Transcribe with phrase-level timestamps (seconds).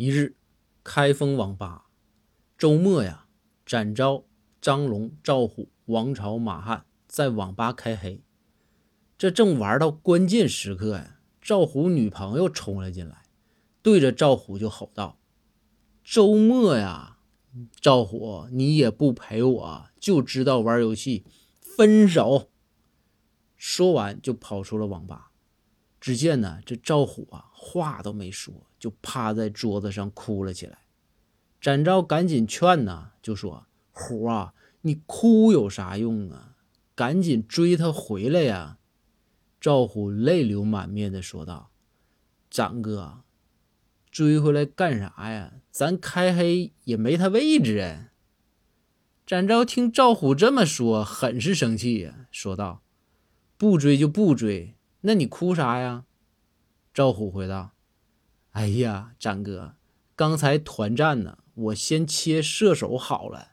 [0.00, 0.36] 一日，
[0.84, 1.86] 开封网吧，
[2.56, 3.26] 周末呀，
[3.66, 4.22] 展昭、
[4.60, 8.22] 张龙、赵虎、王朝、马汉在网吧开黑。
[9.18, 13.24] 这正玩到关键时刻呀，赵虎女朋友冲了进来，
[13.82, 15.18] 对着赵虎就吼道
[16.04, 17.18] ：“周末呀，
[17.80, 21.24] 赵虎，你也不陪我，就知道玩游戏，
[21.60, 22.52] 分手！”
[23.58, 25.27] 说完就跑出了网吧。
[26.00, 30.78] 只见呢，这赵虎啊，话都没说，就趴在桌子上哭了起来。
[31.60, 36.54] 展昭赶紧劝呢，就说：“虎啊，你哭有啥用啊？
[36.94, 38.78] 赶紧追他回来呀！”
[39.60, 41.70] 赵虎泪流满面的说道
[42.48, 43.24] ：“展哥，
[44.08, 45.54] 追回来干啥呀？
[45.72, 48.12] 咱开黑也没他位置啊！”
[49.26, 52.82] 展昭听赵虎这么说，很是生气呀，说道
[53.58, 56.04] ：“不追就不追。”那你哭啥呀？
[56.92, 57.72] 赵虎回答
[58.52, 59.74] ：“哎呀，展哥，
[60.16, 63.52] 刚才团战呢，我先切射手好了。”